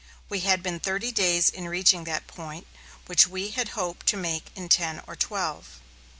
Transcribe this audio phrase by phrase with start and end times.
[0.29, 2.65] We had been thirty days in reaching that point,
[3.05, 5.79] which we had hoped to make in ten or twelve.